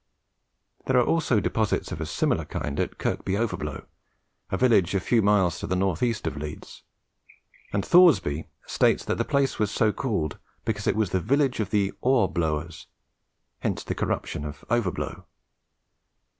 [0.87, 3.85] There are also deposits of a similar kind at Kirkby Overblow,
[4.49, 6.81] a village a few miles to the north east of Leeds;
[7.71, 11.69] and Thoresby states that the place was so called because it was the village of
[11.69, 12.87] the "Ore blowers,"
[13.59, 15.25] hence the corruption of "Overblow."